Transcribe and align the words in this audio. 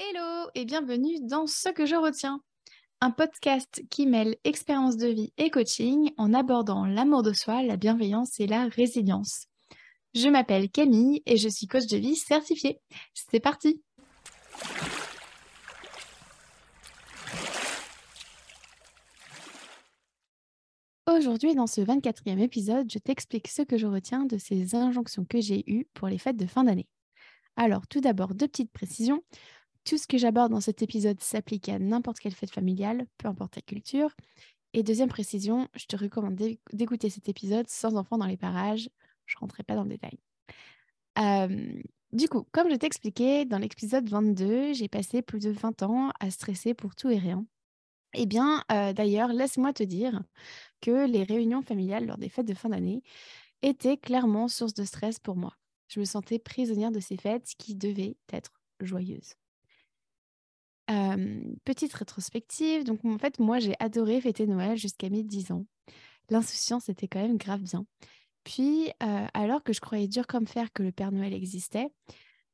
Hello 0.00 0.48
et 0.54 0.64
bienvenue 0.64 1.18
dans 1.22 1.48
Ce 1.48 1.70
que 1.70 1.84
je 1.84 1.96
retiens, 1.96 2.40
un 3.00 3.10
podcast 3.10 3.82
qui 3.90 4.06
mêle 4.06 4.36
expérience 4.44 4.96
de 4.96 5.08
vie 5.08 5.32
et 5.38 5.50
coaching 5.50 6.12
en 6.18 6.32
abordant 6.34 6.86
l'amour 6.86 7.24
de 7.24 7.32
soi, 7.32 7.64
la 7.64 7.76
bienveillance 7.76 8.38
et 8.38 8.46
la 8.46 8.68
résilience. 8.68 9.46
Je 10.14 10.28
m'appelle 10.28 10.70
Camille 10.70 11.20
et 11.26 11.36
je 11.36 11.48
suis 11.48 11.66
coach 11.66 11.86
de 11.86 11.96
vie 11.96 12.14
certifiée. 12.14 12.78
C'est 13.12 13.40
parti 13.40 13.82
Aujourd'hui, 21.08 21.56
dans 21.56 21.66
ce 21.66 21.80
24e 21.80 22.38
épisode, 22.38 22.88
je 22.88 23.00
t'explique 23.00 23.48
ce 23.48 23.62
que 23.62 23.76
je 23.76 23.88
retiens 23.88 24.26
de 24.26 24.38
ces 24.38 24.76
injonctions 24.76 25.24
que 25.24 25.40
j'ai 25.40 25.68
eues 25.68 25.88
pour 25.92 26.06
les 26.06 26.18
fêtes 26.18 26.36
de 26.36 26.46
fin 26.46 26.62
d'année. 26.62 26.86
Alors, 27.56 27.88
tout 27.88 28.00
d'abord, 28.00 28.34
deux 28.34 28.46
petites 28.46 28.70
précisions. 28.70 29.24
Tout 29.88 29.96
ce 29.96 30.06
que 30.06 30.18
j'aborde 30.18 30.52
dans 30.52 30.60
cet 30.60 30.82
épisode 30.82 31.18
s'applique 31.18 31.70
à 31.70 31.78
n'importe 31.78 32.18
quelle 32.18 32.34
fête 32.34 32.50
familiale, 32.50 33.06
peu 33.16 33.26
importe 33.26 33.54
ta 33.54 33.62
culture. 33.62 34.14
Et 34.74 34.82
deuxième 34.82 35.08
précision, 35.08 35.66
je 35.74 35.86
te 35.86 35.96
recommande 35.96 36.38
d'écouter 36.74 37.08
cet 37.08 37.30
épisode 37.30 37.66
sans 37.70 37.96
enfants 37.96 38.18
dans 38.18 38.26
les 38.26 38.36
parages. 38.36 38.90
Je 39.24 39.36
ne 39.36 39.40
rentrerai 39.40 39.62
pas 39.62 39.76
dans 39.76 39.84
le 39.84 39.88
détail. 39.88 40.18
du 42.12 42.28
coup, 42.28 42.46
comme 42.52 42.68
je 42.70 42.74
t'ai 42.74 42.86
expliqué 42.86 43.46
dans 43.46 43.56
l'épisode 43.56 44.06
22, 44.06 44.74
j'ai 44.74 44.88
passé 44.88 45.22
plus 45.22 45.40
de 45.40 45.52
20 45.52 45.82
ans 45.82 46.10
à 46.20 46.30
stresser 46.30 46.74
pour 46.74 46.94
tout 46.94 47.08
et 47.08 47.16
rien. 47.16 47.46
Eh 48.12 48.26
bien, 48.26 48.64
d'ailleurs, 48.68 49.32
laisse-moi 49.32 49.72
te 49.72 49.84
dire 49.84 50.22
que 50.82 51.06
les 51.06 51.22
réunions 51.22 51.62
familiales 51.62 52.04
lors 52.04 52.18
des 52.18 52.28
fêtes 52.28 52.46
de 52.46 52.52
fin 52.52 52.68
d'année 52.68 53.02
étaient 53.62 53.96
clairement 53.96 54.48
source 54.48 54.74
de 54.74 54.84
stress 54.84 55.18
pour 55.18 55.36
moi. 55.36 55.56
Je 55.88 55.98
me 55.98 56.04
sentais 56.04 56.38
prisonnière 56.38 56.92
de 56.92 57.00
ces 57.00 57.16
fêtes 57.16 57.54
qui 57.56 57.74
devaient 57.74 58.18
être 58.30 58.52
joyeuses 58.80 59.32
petite 61.64 61.92
rétrospective, 61.92 62.84
donc 62.84 63.04
en 63.04 63.18
fait, 63.18 63.38
moi, 63.38 63.58
j'ai 63.58 63.74
adoré 63.78 64.20
fêter 64.20 64.46
Noël 64.46 64.76
jusqu'à 64.76 65.10
mes 65.10 65.22
10 65.22 65.52
ans. 65.52 65.66
L'insouciance 66.30 66.88
était 66.88 67.08
quand 67.08 67.20
même 67.20 67.36
grave 67.36 67.62
bien. 67.62 67.86
Puis, 68.44 68.90
alors 69.00 69.62
que 69.62 69.72
je 69.72 69.80
croyais 69.80 70.08
dur 70.08 70.26
comme 70.26 70.46
fer 70.46 70.72
que 70.72 70.82
le 70.82 70.92
Père 70.92 71.12
Noël 71.12 71.34
existait, 71.34 71.88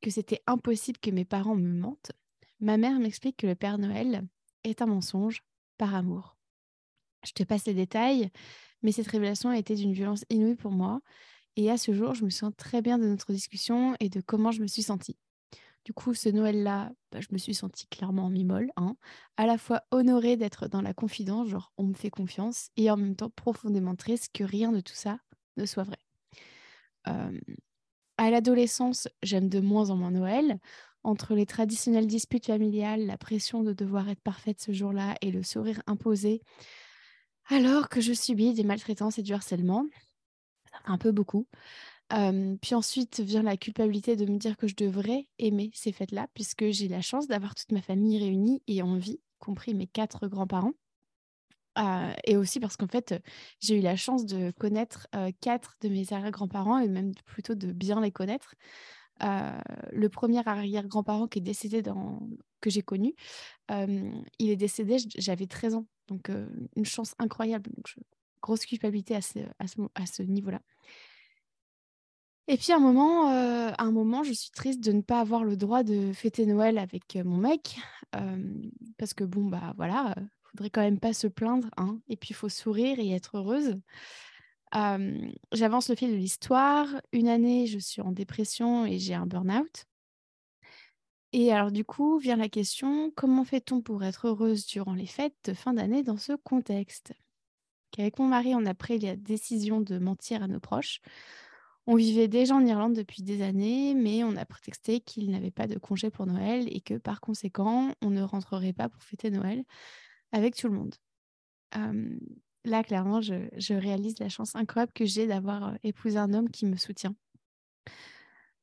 que 0.01 0.09
c'était 0.09 0.41
impossible 0.47 0.99
que 0.99 1.11
mes 1.11 1.25
parents 1.25 1.55
me 1.55 1.71
mentent, 1.71 2.11
ma 2.59 2.77
mère 2.77 2.99
m'explique 2.99 3.37
que 3.37 3.47
le 3.47 3.55
Père 3.55 3.77
Noël 3.77 4.27
est 4.63 4.81
un 4.81 4.87
mensonge 4.87 5.43
par 5.77 5.95
amour. 5.95 6.37
Je 7.25 7.31
te 7.31 7.43
passe 7.43 7.65
les 7.65 7.73
détails, 7.73 8.29
mais 8.81 8.91
cette 8.91 9.07
révélation 9.07 9.49
a 9.49 9.57
été 9.57 9.75
d'une 9.75 9.93
violence 9.93 10.25
inouïe 10.29 10.55
pour 10.55 10.71
moi. 10.71 11.01
Et 11.55 11.71
à 11.71 11.77
ce 11.77 11.93
jour, 11.93 12.13
je 12.13 12.25
me 12.25 12.29
sens 12.29 12.51
très 12.57 12.81
bien 12.81 12.97
de 12.97 13.07
notre 13.07 13.31
discussion 13.31 13.95
et 13.99 14.09
de 14.09 14.19
comment 14.21 14.51
je 14.51 14.61
me 14.61 14.67
suis 14.67 14.83
sentie. 14.83 15.17
Du 15.85 15.93
coup, 15.93 16.15
ce 16.15 16.29
Noël-là, 16.29 16.91
bah, 17.11 17.19
je 17.21 17.27
me 17.31 17.37
suis 17.37 17.53
sentie 17.53 17.87
clairement 17.87 18.25
en 18.25 18.29
mi-molle, 18.29 18.71
hein. 18.75 18.95
à 19.37 19.45
la 19.45 19.57
fois 19.57 19.83
honorée 19.91 20.35
d'être 20.35 20.67
dans 20.67 20.81
la 20.81 20.93
confidence, 20.95 21.47
genre 21.47 21.71
on 21.77 21.83
me 21.83 21.93
fait 21.93 22.09
confiance, 22.09 22.69
et 22.75 22.89
en 22.89 22.97
même 22.97 23.15
temps 23.15 23.29
profondément 23.29 23.95
triste 23.95 24.31
que 24.33 24.43
rien 24.43 24.71
de 24.71 24.81
tout 24.81 24.95
ça 24.95 25.19
ne 25.57 25.65
soit 25.65 25.83
vrai. 25.83 25.99
à 28.17 28.29
l'adolescence, 28.29 29.07
j'aime 29.23 29.49
de 29.49 29.59
moins 29.59 29.89
en 29.89 29.95
moins 29.95 30.11
Noël. 30.11 30.59
Entre 31.03 31.35
les 31.35 31.45
traditionnelles 31.45 32.07
disputes 32.07 32.47
familiales, 32.47 33.05
la 33.05 33.17
pression 33.17 33.63
de 33.63 33.73
devoir 33.73 34.09
être 34.09 34.21
parfaite 34.21 34.59
ce 34.59 34.71
jour-là 34.71 35.15
et 35.21 35.31
le 35.31 35.43
sourire 35.43 35.81
imposé, 35.85 36.41
alors 37.47 37.89
que 37.89 38.01
je 38.01 38.13
subis 38.13 38.53
des 38.53 38.63
maltraitances 38.63 39.19
et 39.19 39.23
du 39.23 39.33
harcèlement, 39.33 39.85
un 40.85 40.97
peu 40.97 41.11
beaucoup 41.11 41.47
puis 42.09 42.75
ensuite 42.75 43.19
vient 43.19 43.43
la 43.43 43.57
culpabilité 43.57 44.15
de 44.15 44.25
me 44.25 44.37
dire 44.37 44.57
que 44.57 44.67
je 44.67 44.75
devrais 44.75 45.27
aimer 45.39 45.71
ces 45.73 45.91
fêtes-là, 45.91 46.27
puisque 46.33 46.69
j'ai 46.69 46.87
la 46.87 47.01
chance 47.01 47.27
d'avoir 47.27 47.55
toute 47.55 47.71
ma 47.71 47.81
famille 47.81 48.19
réunie 48.19 48.61
et 48.67 48.81
en 48.81 48.95
vie, 48.97 49.19
compris 49.39 49.73
mes 49.73 49.87
quatre 49.87 50.27
grands-parents. 50.27 50.73
et 52.25 52.37
aussi 52.37 52.59
parce 52.59 52.77
qu'en 52.77 52.87
fait, 52.87 53.15
j'ai 53.59 53.77
eu 53.77 53.81
la 53.81 53.95
chance 53.95 54.25
de 54.25 54.51
connaître 54.51 55.07
quatre 55.41 55.75
de 55.81 55.89
mes 55.89 56.13
arrière-grands-parents 56.13 56.79
et 56.79 56.87
même 56.87 57.13
plutôt 57.25 57.55
de 57.55 57.71
bien 57.71 57.99
les 58.01 58.11
connaître. 58.11 58.53
le 59.21 60.07
premier 60.07 60.47
arrière-grand-parent 60.47 61.27
qui 61.27 61.39
est 61.39 61.41
décédé 61.41 61.81
que 62.61 62.69
j'ai 62.69 62.81
connu, 62.81 63.13
il 63.69 64.49
est 64.49 64.55
décédé, 64.55 64.97
j'avais 65.17 65.47
13 65.47 65.75
ans. 65.75 65.87
Donc, 66.07 66.29
une 66.75 66.85
chance 66.85 67.15
incroyable. 67.17 67.71
Donc, 67.75 67.95
grosse 68.41 68.65
culpabilité 68.65 69.15
à 69.15 69.21
ce 69.21 70.21
niveau-là. 70.21 70.61
Et 72.47 72.57
puis 72.57 72.71
à 72.71 72.75
un 72.75 72.79
moment, 72.79 73.31
euh, 73.31 73.71
un 73.77 73.91
moment, 73.91 74.23
je 74.23 74.33
suis 74.33 74.51
triste 74.51 74.83
de 74.83 74.91
ne 74.91 75.01
pas 75.01 75.19
avoir 75.19 75.43
le 75.43 75.57
droit 75.57 75.83
de 75.83 76.13
fêter 76.13 76.45
Noël 76.45 76.77
avec 76.77 77.15
euh, 77.15 77.23
mon 77.23 77.37
mec, 77.37 77.77
parce 78.97 79.13
que 79.13 79.23
bon 79.23 79.45
bah 79.45 79.73
voilà, 79.77 80.13
euh, 80.17 80.21
faudrait 80.51 80.69
quand 80.69 80.81
même 80.81 80.99
pas 80.99 81.13
se 81.13 81.27
plaindre, 81.27 81.69
hein, 81.77 81.99
et 82.07 82.15
puis 82.15 82.29
il 82.29 82.35
faut 82.35 82.49
sourire 82.49 82.99
et 82.99 83.11
être 83.11 83.37
heureuse. 83.37 83.79
J'avance 85.53 85.89
le 85.89 85.95
fil 85.95 86.11
de 86.11 86.17
l'histoire. 86.17 86.87
Une 87.13 87.29
année, 87.29 87.65
je 87.65 87.79
suis 87.79 88.01
en 88.01 88.11
dépression 88.11 88.85
et 88.85 88.99
j'ai 88.99 89.13
un 89.13 89.25
burn-out. 89.25 89.85
Et 91.31 91.51
alors 91.51 91.71
du 91.71 91.83
coup, 91.85 92.19
vient 92.19 92.35
la 92.35 92.49
question, 92.49 93.11
comment 93.15 93.43
fait-on 93.45 93.81
pour 93.81 94.03
être 94.03 94.27
heureuse 94.27 94.65
durant 94.67 94.93
les 94.93 95.05
fêtes 95.05 95.35
de 95.45 95.53
fin 95.53 95.73
d'année 95.73 96.03
dans 96.03 96.17
ce 96.17 96.33
contexte? 96.33 97.13
Avec 97.97 98.19
mon 98.19 98.27
mari, 98.27 98.53
on 98.53 98.65
a 98.65 98.73
pris 98.73 98.99
la 98.99 99.15
décision 99.15 99.79
de 99.79 99.97
mentir 99.97 100.43
à 100.43 100.47
nos 100.47 100.59
proches 100.59 101.01
on 101.87 101.95
vivait 101.95 102.27
déjà 102.27 102.55
en 102.55 102.65
Irlande 102.65 102.93
depuis 102.93 103.21
des 103.21 103.41
années, 103.43 103.93
mais 103.93 104.23
on 104.23 104.35
a 104.35 104.45
prétexté 104.45 105.01
qu'il 105.01 105.29
n'avait 105.29 105.51
pas 105.51 105.67
de 105.67 105.77
congé 105.77 106.09
pour 106.09 106.25
Noël 106.25 106.67
et 106.71 106.81
que 106.81 106.95
par 106.95 107.21
conséquent, 107.21 107.93
on 108.01 108.09
ne 108.09 108.23
rentrerait 108.23 108.73
pas 108.73 108.89
pour 108.89 109.03
fêter 109.03 109.29
Noël 109.29 109.63
avec 110.31 110.55
tout 110.55 110.67
le 110.67 110.73
monde. 110.73 110.95
là, 112.63 112.83
clairement, 112.83 113.21
je, 113.21 113.73
réalise 113.73 114.17
la 114.19 114.29
chance 114.29 114.55
incroyable 114.55 114.93
que 114.93 115.05
j'ai 115.05 115.27
d'avoir 115.27 115.75
épousé 115.83 116.17
un 116.17 116.33
homme 116.33 116.49
qui 116.49 116.65
me 116.65 116.75
soutient. 116.75 117.15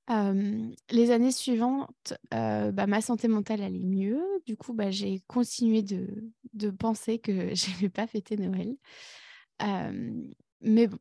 les 0.09 1.10
années 1.12 1.31
suivantes, 1.31 2.15
bah, 2.33 2.87
ma 2.89 3.00
santé 3.00 3.28
mentale 3.28 3.62
allait 3.62 3.84
mieux. 3.84 4.21
Du 4.47 4.56
coup, 4.56 4.72
bah, 4.72 4.91
j'ai 4.91 5.21
continué 5.28 5.83
de, 5.83 6.71
penser 6.71 7.21
que 7.21 7.33
je 7.54 7.71
n'avais 7.71 7.89
pas 7.89 8.09
fêté 8.09 8.37
Noël. 8.37 8.77
mais 10.60 10.89
bon, 10.89 10.99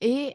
et, 0.00 0.34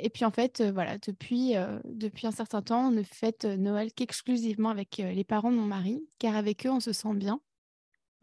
et 0.00 0.10
puis 0.10 0.24
en 0.24 0.30
fait, 0.30 0.62
voilà, 0.62 0.98
depuis, 0.98 1.54
depuis 1.84 2.26
un 2.26 2.30
certain 2.30 2.62
temps, 2.62 2.88
on 2.88 2.90
ne 2.90 3.02
fête 3.02 3.44
Noël 3.44 3.92
qu'exclusivement 3.92 4.70
avec 4.70 4.98
les 4.98 5.24
parents 5.24 5.50
de 5.50 5.56
mon 5.56 5.66
mari, 5.66 6.06
car 6.18 6.36
avec 6.36 6.66
eux, 6.66 6.70
on 6.70 6.80
se 6.80 6.92
sent 6.92 7.14
bien. 7.14 7.40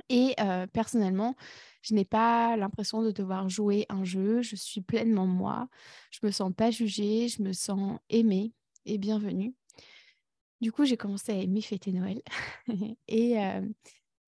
Et 0.10 0.36
personnellement, 0.74 1.36
je 1.82 1.94
n'ai 1.94 2.06
pas 2.06 2.58
l'impression 2.58 3.02
de 3.02 3.12
devoir 3.12 3.50
jouer 3.50 3.86
un 3.90 4.04
jeu. 4.04 4.42
Je 4.42 4.56
suis 4.56 4.82
pleinement 4.82 5.28
moi. 5.28 5.70
Je 6.12 6.20
me 6.24 6.32
sens 6.32 6.52
pas 6.56 6.72
jugée. 6.72 7.28
Je 7.28 7.42
me 7.42 7.54
sens 7.54 8.00
aimée 8.10 8.54
et 8.86 8.98
bienvenue. 8.98 9.56
Du 10.62 10.72
coup, 10.72 10.86
j'ai 10.86 10.98
commencé 10.98 11.32
à 11.32 11.36
aimer 11.36 11.62
fêter 11.62 11.92
Noël. 11.92 12.22
et, 13.08 13.38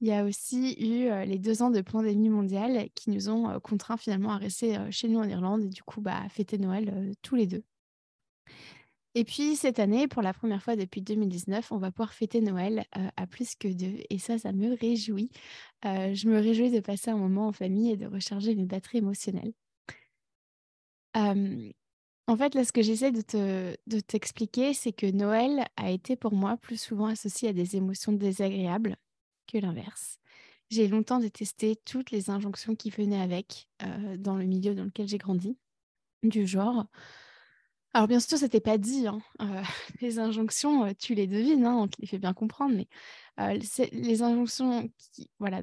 il 0.02 0.08
y 0.08 0.12
a 0.12 0.26
aussi 0.26 0.74
eu 0.80 1.10
les 1.26 1.38
deux 1.38 1.62
ans 1.62 1.70
de 1.70 1.82
pandémie 1.82 2.30
mondiale 2.30 2.90
qui 2.96 3.12
nous 3.12 3.30
ont 3.30 3.60
contraints 3.60 3.98
finalement 3.98 4.32
à 4.32 4.38
rester 4.38 4.78
chez 4.90 5.08
nous 5.08 5.20
en 5.20 5.30
Irlande 5.30 5.64
et 5.64 5.70
du 5.70 5.84
coup 5.84 6.02
bah, 6.02 6.28
fêter 6.30 6.58
Noël 6.58 7.14
tous 7.22 7.36
les 7.36 7.48
deux. 7.48 7.64
Et 9.14 9.26
puis 9.26 9.56
cette 9.56 9.80
année, 9.80 10.08
pour 10.08 10.22
la 10.22 10.34
première 10.34 10.64
fois 10.64 10.76
depuis 10.76 11.02
2019, 11.02 11.72
on 11.72 11.78
va 11.78 11.92
pouvoir 11.92 12.14
fêter 12.14 12.42
Noël 12.42 12.86
à 13.18 13.28
plus 13.28 13.56
que 13.56 13.68
deux. 13.68 13.98
Et 14.10 14.18
ça, 14.20 14.40
ça 14.40 14.54
me 14.54 14.74
réjouit. 14.74 15.30
je 15.84 16.28
me 16.30 16.40
réjouis 16.40 16.72
de 16.72 16.80
passer 16.80 17.12
un 17.12 17.18
moment 17.18 17.48
en 17.48 17.52
famille 17.52 17.92
et 17.92 17.98
de 17.98 18.08
recharger 18.08 18.56
mes 18.56 18.66
batteries 18.66 19.00
émotionnelles. 19.00 19.54
en 21.16 22.38
fait, 22.38 22.56
là, 22.56 22.64
ce 22.64 22.72
que 22.72 22.82
j'essaie 22.82 23.12
de, 23.12 23.22
te, 23.22 23.76
de 23.88 24.00
t'expliquer, 24.00 24.74
c'est 24.74 24.94
que 24.94 25.12
Noël 25.12 25.66
a 25.76 25.92
été 25.92 26.16
pour 26.16 26.34
moi 26.34 26.56
plus 26.58 26.82
souvent 26.82 27.08
associé 27.08 27.50
à 27.50 27.54
des 27.54 27.76
émotions 27.76 28.14
désagréables 28.14 28.96
l'inverse. 29.60 30.22
J'ai 30.72 30.88
longtemps 30.88 31.20
détesté 31.20 31.76
toutes 31.76 32.12
les 32.12 32.30
injonctions 32.30 32.76
qui 32.76 32.90
venaient 32.92 33.20
avec 33.20 33.68
euh, 33.84 34.16
dans 34.16 34.38
le 34.38 34.46
milieu 34.46 34.74
dans 34.74 34.86
lequel 34.86 35.06
j'ai 35.06 35.18
grandi, 35.18 35.58
du 36.24 36.48
genre. 36.48 36.86
Alors 37.94 38.08
bien 38.08 38.22
sûr, 38.22 38.38
c'était 38.38 38.62
pas 38.62 38.78
dit. 38.78 39.06
Hein, 39.06 39.20
euh, 39.42 39.64
les 40.02 40.18
injonctions, 40.18 40.86
euh, 40.86 40.92
tu 40.98 41.14
les 41.14 41.28
devines, 41.28 41.66
hein, 41.66 41.76
on 41.76 41.90
les 42.00 42.08
fait 42.08 42.20
bien 42.20 42.34
comprendre, 42.34 42.74
mais 42.74 42.88
les 43.92 44.22
injonctions 44.22 44.90
voilà, 45.40 45.62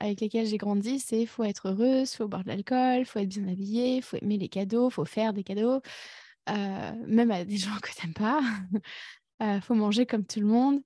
avec 0.00 0.20
lesquelles 0.20 0.46
j'ai 0.46 0.58
grandi, 0.58 0.98
c'est 1.00 1.24
faut 1.24 1.44
être 1.44 1.70
heureuse, 1.70 2.12
faut 2.14 2.28
boire 2.28 2.44
de 2.44 2.48
l'alcool, 2.48 3.06
faut 3.06 3.20
être 3.20 3.28
bien 3.28 3.48
habillée, 3.48 4.02
faut 4.02 4.18
aimer 4.18 4.36
les 4.36 4.48
cadeaux, 4.48 4.90
faut 4.90 5.06
faire 5.06 5.32
des 5.32 5.44
cadeaux, 5.44 5.80
même 6.48 7.30
à 7.30 7.44
des 7.46 7.56
gens 7.56 7.78
que 7.80 7.94
t'aimes 7.94 8.14
pas, 8.14 8.42
faut 9.62 9.74
manger 9.74 10.04
comme 10.04 10.26
tout 10.26 10.40
le 10.40 10.46
monde, 10.46 10.82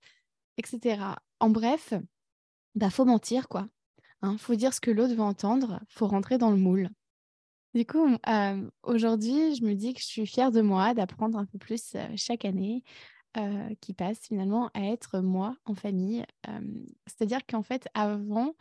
etc. 0.59 1.17
En 1.41 1.51
bref, 1.51 1.95
bah, 2.75 2.91
faut 2.91 3.05
mentir, 3.05 3.49
quoi. 3.49 3.69
Hein, 4.23 4.37
faut 4.39 4.55
dire 4.55 4.73
ce 4.73 4.81
que 4.81 4.91
l'autre 4.91 5.15
veut 5.15 5.21
entendre, 5.21 5.81
faut 5.89 6.07
rentrer 6.07 6.39
dans 6.39 6.51
le 6.51 6.57
moule. 6.57 6.89
Du 7.75 7.85
coup, 7.85 8.07
aujourd'hui, 8.85 9.57
je 9.57 9.65
me 9.65 9.75
dis 9.75 9.95
que 9.95 10.01
je 10.01 10.07
suis 10.07 10.27
fière 10.27 10.53
de 10.53 10.61
moi 10.61 10.95
d'apprendre 10.95 11.37
un 11.39 11.45
peu 11.45 11.59
plus 11.59 11.97
chaque 12.15 12.45
année 12.45 12.85
qui 13.81 13.95
passe 13.95 14.21
finalement 14.21 14.71
à 14.75 14.83
être 14.85 15.19
moi 15.21 15.57
en 15.65 15.75
famille. 15.75 16.25
C'est-à-dire 17.07 17.41
qu'en 17.47 17.65
fait, 17.65 17.89
avant, 17.95 18.55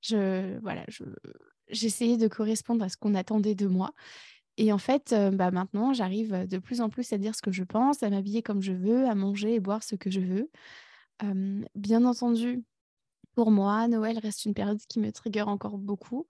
je, 0.00 0.58
voilà, 0.60 0.82
je, 0.88 1.04
j'essayais 1.68 2.16
de 2.16 2.26
correspondre 2.26 2.82
à 2.82 2.88
ce 2.88 2.96
qu'on 2.96 3.14
attendait 3.14 3.54
de 3.54 3.66
moi. 3.66 3.92
Et 4.56 4.72
en 4.72 4.78
fait, 4.78 5.14
bah, 5.34 5.50
maintenant, 5.50 5.92
j'arrive 5.92 6.48
de 6.48 6.58
plus 6.58 6.80
en 6.80 6.88
plus 6.88 7.12
à 7.12 7.18
dire 7.18 7.34
ce 7.34 7.42
que 7.42 7.52
je 7.52 7.64
pense, 7.64 8.02
à 8.02 8.08
m'habiller 8.08 8.42
comme 8.42 8.62
je 8.62 8.72
veux, 8.72 9.06
à 9.06 9.14
manger 9.14 9.54
et 9.54 9.60
boire 9.60 9.82
ce 9.82 9.94
que 9.94 10.10
je 10.10 10.20
veux. 10.20 10.50
bien 11.74 12.04
entendu, 12.06 12.64
pour 13.34 13.50
moi, 13.50 13.88
Noël 13.88 14.18
reste 14.18 14.44
une 14.44 14.54
période 14.54 14.80
qui 14.88 15.00
me 15.00 15.12
trigger 15.12 15.42
encore 15.42 15.78
beaucoup. 15.78 16.26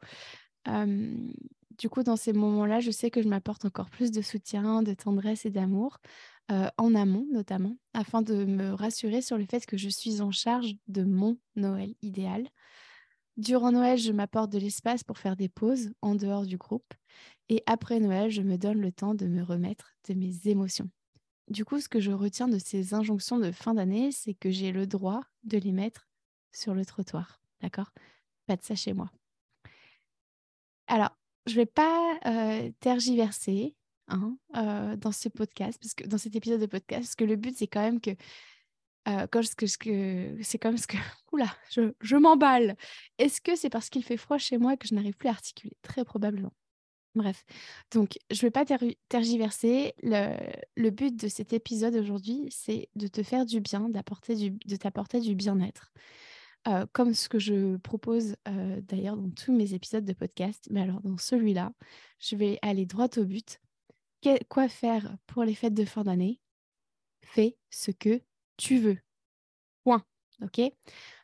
du 0.66 1.88
coup, 1.88 2.02
dans 2.02 2.16
ces 2.16 2.32
moments-là, 2.32 2.80
je 2.80 2.90
sais 2.90 3.10
que 3.10 3.22
je 3.22 3.28
m'apporte 3.28 3.64
encore 3.64 3.90
plus 3.90 4.10
de 4.10 4.22
soutien, 4.22 4.82
de 4.82 4.94
tendresse 4.94 5.44
et 5.46 5.50
d'amour, 5.50 5.98
en 6.48 6.94
amont 6.94 7.26
notamment, 7.32 7.76
afin 7.94 8.22
de 8.22 8.44
me 8.44 8.72
rassurer 8.72 9.22
sur 9.22 9.38
le 9.38 9.46
fait 9.46 9.66
que 9.66 9.76
je 9.76 9.88
suis 9.88 10.20
en 10.20 10.30
charge 10.30 10.74
de 10.88 11.02
mon 11.02 11.38
Noël 11.56 11.94
idéal. 12.02 12.48
Durant 13.36 13.72
Noël, 13.72 13.98
je 13.98 14.12
m'apporte 14.12 14.52
de 14.52 14.58
l'espace 14.58 15.02
pour 15.02 15.18
faire 15.18 15.34
des 15.34 15.48
pauses 15.48 15.90
en 16.02 16.14
dehors 16.14 16.46
du 16.46 16.56
groupe. 16.56 16.94
Et 17.48 17.62
après 17.66 17.98
Noël, 17.98 18.30
je 18.30 18.42
me 18.42 18.56
donne 18.56 18.80
le 18.80 18.92
temps 18.92 19.14
de 19.14 19.26
me 19.26 19.42
remettre 19.42 19.96
de 20.08 20.14
mes 20.14 20.46
émotions. 20.46 20.88
Du 21.48 21.64
coup, 21.64 21.80
ce 21.80 21.88
que 21.88 22.00
je 22.00 22.12
retiens 22.12 22.48
de 22.48 22.58
ces 22.58 22.94
injonctions 22.94 23.38
de 23.38 23.50
fin 23.50 23.74
d'année, 23.74 24.12
c'est 24.12 24.34
que 24.34 24.50
j'ai 24.50 24.70
le 24.70 24.86
droit 24.86 25.20
de 25.42 25.58
les 25.58 25.72
mettre 25.72 26.08
sur 26.54 26.74
le 26.74 26.84
trottoir. 26.84 27.40
D'accord? 27.60 27.92
Pas 28.46 28.56
de 28.56 28.62
ça 28.62 28.74
chez 28.74 28.92
moi. 28.92 29.10
Alors, 30.86 31.16
je 31.46 31.52
ne 31.52 31.56
vais 31.56 31.66
pas 31.66 32.18
euh, 32.26 32.70
tergiverser 32.80 33.74
hein, 34.08 34.36
euh, 34.56 34.96
dans 34.96 35.12
ce 35.12 35.28
podcast, 35.28 35.78
parce 35.80 35.94
que 35.94 36.04
dans 36.06 36.18
cet 36.18 36.36
épisode 36.36 36.60
de 36.60 36.66
podcast, 36.66 37.02
parce 37.02 37.14
que 37.16 37.24
le 37.24 37.36
but, 37.36 37.56
c'est 37.56 37.66
quand 37.66 37.82
même 37.82 38.00
que 38.00 38.10
euh, 39.06 39.26
que, 39.26 39.66
c'est 40.42 40.58
comme 40.58 40.78
ce 40.78 40.86
que... 40.86 40.96
Oula, 41.32 41.54
je, 41.70 41.92
je 42.00 42.16
m'emballe. 42.16 42.74
Est-ce 43.18 43.40
que 43.40 43.54
c'est 43.54 43.68
parce 43.68 43.90
qu'il 43.90 44.02
fait 44.02 44.16
froid 44.16 44.38
chez 44.38 44.56
moi 44.56 44.78
que 44.78 44.88
je 44.88 44.94
n'arrive 44.94 45.14
plus 45.14 45.28
à 45.28 45.32
articuler? 45.32 45.76
Très 45.82 46.04
probablement. 46.04 46.54
Bref, 47.14 47.44
donc 47.92 48.18
je 48.30 48.38
ne 48.38 48.40
vais 48.42 48.50
pas 48.50 48.64
tergiverser. 49.08 49.94
Le, 50.02 50.36
le, 50.74 50.90
but 50.90 51.14
de 51.14 51.28
cet 51.28 51.52
épisode 51.52 51.94
aujourd'hui, 51.94 52.48
c'est 52.50 52.88
de 52.96 53.06
te 53.06 53.22
faire 53.22 53.46
du 53.46 53.60
bien, 53.60 53.88
d'apporter 53.88 54.50
de 54.50 54.76
t'apporter 54.76 55.20
du 55.20 55.36
bien-être. 55.36 55.92
Comme 56.92 57.12
ce 57.12 57.28
que 57.28 57.38
je 57.38 57.76
propose 57.76 58.36
d'ailleurs 58.46 59.16
dans 59.16 59.30
tous 59.30 59.52
mes 59.52 59.74
épisodes 59.74 60.04
de 60.04 60.12
podcast. 60.14 60.66
Mais 60.70 60.80
alors 60.80 61.00
dans 61.02 61.18
celui-là, 61.18 61.72
je 62.18 62.36
vais 62.36 62.58
aller 62.62 62.86
droit 62.86 63.08
au 63.16 63.24
but. 63.24 63.60
quoi 64.48 64.68
faire 64.68 65.16
pour 65.26 65.44
les 65.44 65.54
fêtes 65.54 65.74
de 65.74 65.84
fin 65.84 66.04
d'année? 66.04 66.40
Fais 67.22 67.56
ce 67.70 67.90
que 67.90 68.22
tu 68.56 68.78
veux. 68.78 68.98
Point. 69.84 70.04
OK? 70.42 70.60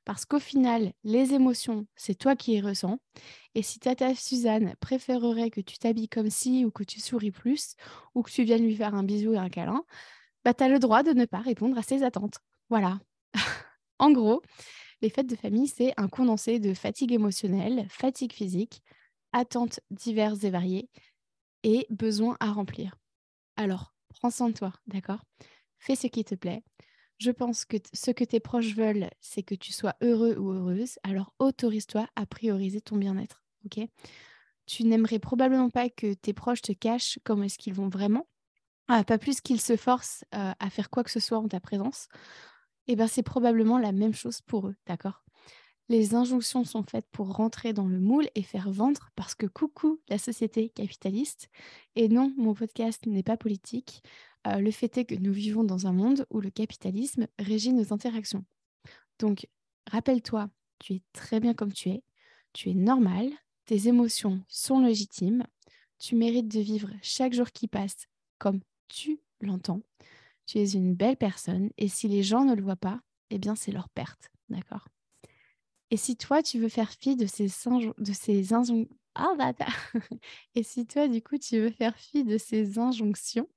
Parce 0.04 0.24
qu'au 0.24 0.38
final, 0.38 0.92
les 1.04 1.34
émotions, 1.34 1.86
c'est 1.96 2.14
toi 2.14 2.36
qui 2.36 2.52
les 2.52 2.60
ressens. 2.60 2.98
Et 3.54 3.62
si 3.62 3.78
Tata 3.78 4.14
Suzanne 4.14 4.74
préférerait 4.80 5.50
que 5.50 5.60
tu 5.60 5.78
t'habilles 5.78 6.08
comme 6.08 6.30
ci 6.30 6.64
ou 6.64 6.70
que 6.70 6.84
tu 6.84 7.00
souris 7.00 7.30
plus 7.30 7.74
ou 8.14 8.22
que 8.22 8.30
tu 8.30 8.44
viennes 8.44 8.64
lui 8.64 8.76
faire 8.76 8.94
un 8.94 9.02
bisou 9.02 9.34
et 9.34 9.38
un 9.38 9.48
câlin, 9.48 9.84
bah, 10.44 10.54
tu 10.54 10.64
as 10.64 10.68
le 10.68 10.78
droit 10.78 11.02
de 11.02 11.12
ne 11.12 11.24
pas 11.26 11.40
répondre 11.40 11.76
à 11.78 11.82
ses 11.82 12.02
attentes. 12.02 12.38
Voilà. 12.70 13.00
en 13.98 14.10
gros, 14.10 14.42
les 15.02 15.10
fêtes 15.10 15.28
de 15.28 15.36
famille, 15.36 15.68
c'est 15.68 15.92
un 15.96 16.08
condensé 16.08 16.58
de 16.58 16.74
fatigue 16.74 17.12
émotionnelle, 17.12 17.86
fatigue 17.88 18.32
physique, 18.32 18.82
attentes 19.32 19.80
diverses 19.90 20.44
et 20.44 20.50
variées 20.50 20.88
et 21.62 21.86
besoins 21.90 22.36
à 22.40 22.52
remplir. 22.52 22.96
Alors, 23.56 23.94
prends 24.08 24.30
soin 24.30 24.48
de 24.50 24.54
toi, 24.54 24.72
d'accord? 24.86 25.24
Fais 25.78 25.96
ce 25.96 26.06
qui 26.06 26.24
te 26.24 26.34
plaît. 26.34 26.62
Je 27.18 27.30
pense 27.30 27.64
que 27.66 27.76
ce 27.92 28.10
que 28.10 28.24
tes 28.24 28.40
proches 28.40 28.74
veulent, 28.74 29.10
c'est 29.20 29.42
que 29.42 29.54
tu 29.54 29.72
sois 29.72 29.94
heureux 30.00 30.36
ou 30.38 30.52
heureuse. 30.52 30.98
Alors 31.02 31.34
autorise-toi 31.38 32.06
à 32.16 32.26
prioriser 32.26 32.80
ton 32.80 32.96
bien-être. 32.96 33.42
Ok? 33.66 33.86
Tu 34.66 34.84
n'aimerais 34.84 35.18
probablement 35.18 35.68
pas 35.70 35.90
que 35.90 36.14
tes 36.14 36.32
proches 36.32 36.62
te 36.62 36.72
cachent 36.72 37.18
comment 37.24 37.42
est-ce 37.42 37.58
qu'ils 37.58 37.74
vont 37.74 37.88
vraiment? 37.88 38.26
Ah, 38.88 39.04
pas 39.04 39.18
plus 39.18 39.40
qu'ils 39.40 39.60
se 39.60 39.76
forcent 39.76 40.24
euh, 40.34 40.52
à 40.58 40.70
faire 40.70 40.90
quoi 40.90 41.04
que 41.04 41.10
ce 41.10 41.20
soit 41.20 41.38
en 41.38 41.48
ta 41.48 41.60
présence. 41.60 42.08
Eh 42.86 42.96
ben 42.96 43.06
c'est 43.06 43.22
probablement 43.22 43.78
la 43.78 43.92
même 43.92 44.14
chose 44.14 44.40
pour 44.40 44.68
eux, 44.68 44.74
d'accord? 44.86 45.24
Les 45.90 46.14
injonctions 46.14 46.62
sont 46.62 46.84
faites 46.84 47.08
pour 47.10 47.34
rentrer 47.34 47.72
dans 47.72 47.88
le 47.88 47.98
moule 47.98 48.28
et 48.36 48.44
faire 48.44 48.70
vendre 48.70 49.10
parce 49.16 49.34
que 49.34 49.46
coucou 49.46 50.00
la 50.08 50.18
société 50.18 50.68
capitaliste. 50.68 51.48
Et 51.96 52.08
non, 52.08 52.32
mon 52.36 52.54
podcast 52.54 53.06
n'est 53.06 53.24
pas 53.24 53.36
politique. 53.36 54.02
Euh, 54.46 54.60
le 54.60 54.70
fait 54.70 54.96
est 54.98 55.04
que 55.04 55.16
nous 55.16 55.32
vivons 55.32 55.64
dans 55.64 55.88
un 55.88 55.92
monde 55.92 56.26
où 56.30 56.40
le 56.40 56.50
capitalisme 56.50 57.26
régit 57.40 57.72
nos 57.72 57.92
interactions. 57.92 58.44
Donc, 59.18 59.48
rappelle-toi, 59.90 60.48
tu 60.78 60.94
es 60.94 61.02
très 61.12 61.40
bien 61.40 61.54
comme 61.54 61.72
tu 61.72 61.88
es, 61.88 62.04
tu 62.52 62.70
es 62.70 62.74
normal, 62.74 63.28
tes 63.66 63.88
émotions 63.88 64.44
sont 64.48 64.78
légitimes, 64.78 65.44
tu 65.98 66.14
mérites 66.14 66.48
de 66.48 66.60
vivre 66.60 66.90
chaque 67.02 67.32
jour 67.32 67.50
qui 67.50 67.66
passe 67.66 68.06
comme 68.38 68.60
tu 68.86 69.18
l'entends. 69.40 69.80
Tu 70.50 70.58
es 70.58 70.72
une 70.72 70.96
belle 70.96 71.16
personne 71.16 71.70
et 71.78 71.86
si 71.86 72.08
les 72.08 72.24
gens 72.24 72.44
ne 72.44 72.56
le 72.56 72.62
voient 72.62 72.74
pas, 72.74 73.00
eh 73.30 73.38
bien 73.38 73.54
c'est 73.54 73.70
leur 73.70 73.88
perte, 73.88 74.32
d'accord? 74.48 74.88
Et 75.92 75.96
si 75.96 76.16
toi 76.16 76.42
tu 76.42 76.58
veux 76.58 76.68
faire 76.68 76.90
fi 76.90 77.14
de 77.14 77.24
ces 77.26 77.46
de 77.46 78.12
ces 78.12 78.52
injonctions 78.52 78.96
ah, 79.14 79.32
et 80.56 80.64
si 80.64 80.88
toi 80.88 81.06
du 81.06 81.22
coup 81.22 81.38
tu 81.38 81.60
veux 81.60 81.70
faire 81.70 81.96
fi 81.96 82.24
de 82.24 82.36
ces 82.36 82.80
injonctions, 82.80 83.48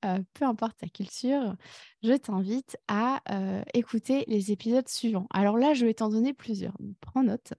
peu 0.00 0.46
importe 0.46 0.78
ta 0.78 0.88
culture, 0.88 1.56
je 2.02 2.14
t'invite 2.14 2.78
à 2.88 3.20
écouter 3.74 4.24
les 4.26 4.50
épisodes 4.50 4.88
suivants. 4.88 5.26
Alors 5.28 5.58
là, 5.58 5.74
je 5.74 5.84
vais 5.84 5.92
t'en 5.92 6.08
donner 6.08 6.32
plusieurs. 6.32 6.78
prends 7.02 7.22
note. 7.22 7.52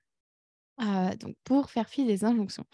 donc, 0.79 1.35
pour 1.43 1.69
faire 1.69 1.87
fi 1.87 2.03
des 2.03 2.25
injonctions, 2.25 2.65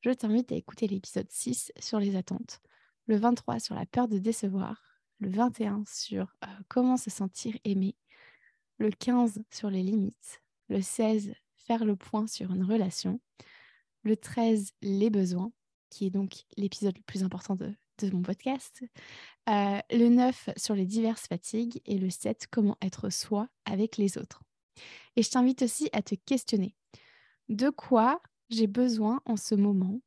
je 0.00 0.10
t'invite 0.10 0.52
à 0.52 0.54
écouter 0.54 0.86
l'épisode 0.86 1.30
6 1.30 1.70
sur 1.78 2.00
les 2.00 2.16
attentes, 2.16 2.62
le 3.08 3.16
23 3.16 3.58
sur 3.58 3.74
la 3.74 3.84
peur 3.84 4.08
de 4.08 4.16
décevoir, 4.16 4.89
le 5.20 5.30
21 5.30 5.84
sur 5.86 6.34
comment 6.68 6.96
se 6.96 7.10
sentir 7.10 7.56
aimé, 7.64 7.94
le 8.78 8.90
15 8.90 9.42
sur 9.50 9.70
les 9.70 9.82
limites, 9.82 10.42
le 10.68 10.80
16 10.80 11.34
faire 11.56 11.84
le 11.84 11.94
point 11.94 12.26
sur 12.26 12.52
une 12.52 12.64
relation, 12.64 13.20
le 14.02 14.16
13 14.16 14.72
les 14.82 15.10
besoins, 15.10 15.52
qui 15.90 16.06
est 16.06 16.10
donc 16.10 16.44
l'épisode 16.56 16.96
le 16.96 17.02
plus 17.02 17.22
important 17.22 17.54
de, 17.54 17.74
de 17.98 18.10
mon 18.10 18.22
podcast, 18.22 18.82
euh, 19.48 19.78
le 19.90 20.08
9 20.08 20.50
sur 20.56 20.74
les 20.74 20.86
diverses 20.86 21.26
fatigues 21.26 21.80
et 21.84 21.98
le 21.98 22.10
7 22.10 22.46
comment 22.50 22.78
être 22.80 23.10
soi 23.10 23.48
avec 23.64 23.96
les 23.98 24.16
autres. 24.18 24.42
Et 25.16 25.22
je 25.22 25.30
t'invite 25.30 25.62
aussi 25.62 25.88
à 25.92 26.02
te 26.02 26.14
questionner. 26.14 26.74
De 27.48 27.68
quoi 27.70 28.22
j'ai 28.48 28.66
besoin 28.66 29.20
en 29.26 29.36
ce 29.36 29.54
moment? 29.54 30.00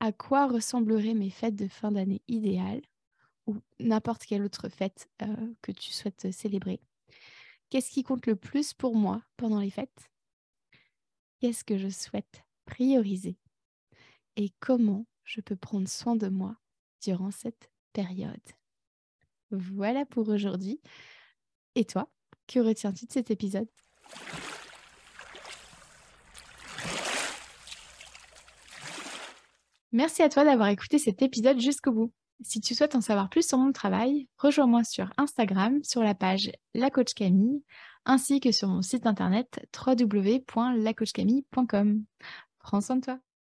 À 0.00 0.12
quoi 0.12 0.46
ressembleraient 0.46 1.14
mes 1.14 1.30
fêtes 1.30 1.56
de 1.56 1.68
fin 1.68 1.92
d'année 1.92 2.22
idéales? 2.26 2.82
Ou 3.46 3.56
n'importe 3.80 4.24
quelle 4.24 4.44
autre 4.44 4.68
fête 4.68 5.08
euh, 5.22 5.54
que 5.62 5.72
tu 5.72 5.92
souhaites 5.92 6.32
célébrer 6.32 6.80
Qu'est-ce 7.70 7.90
qui 7.90 8.02
compte 8.02 8.26
le 8.26 8.36
plus 8.36 8.74
pour 8.74 8.94
moi 8.94 9.22
pendant 9.36 9.58
les 9.58 9.70
fêtes? 9.70 10.10
Qu'est-ce 11.40 11.64
que 11.64 11.78
je 11.78 11.88
souhaite 11.88 12.44
prioriser? 12.66 13.38
Et 14.36 14.50
comment 14.60 15.06
je 15.24 15.40
peux 15.40 15.56
prendre 15.56 15.88
soin 15.88 16.14
de 16.14 16.28
moi 16.28 16.56
durant 17.02 17.30
cette 17.30 17.70
période? 17.92 18.36
Voilà 19.50 20.04
pour 20.06 20.28
aujourd'hui. 20.28 20.80
Et 21.74 21.84
toi, 21.84 22.10
que 22.46 22.60
retiens-tu 22.60 23.06
de 23.06 23.12
cet 23.12 23.30
épisode? 23.30 23.68
Merci 29.92 30.22
à 30.22 30.28
toi 30.28 30.44
d'avoir 30.44 30.68
écouté 30.68 30.98
cet 30.98 31.22
épisode 31.22 31.60
jusqu'au 31.60 31.92
bout. 31.92 32.12
Si 32.44 32.60
tu 32.60 32.74
souhaites 32.74 32.94
en 32.94 33.00
savoir 33.00 33.28
plus 33.28 33.46
sur 33.46 33.58
mon 33.58 33.72
travail, 33.72 34.28
rejoins-moi 34.38 34.84
sur 34.84 35.12
Instagram 35.16 35.82
sur 35.84 36.02
la 36.02 36.14
page 36.14 36.52
La 36.74 36.90
Camille 36.90 37.62
ainsi 38.04 38.40
que 38.40 38.50
sur 38.52 38.68
mon 38.68 38.82
site 38.82 39.06
internet 39.06 39.64
www.lacoachcamille.com. 39.86 42.04
Prends 42.58 42.80
soin 42.80 42.96
de 42.96 43.02
toi. 43.02 43.18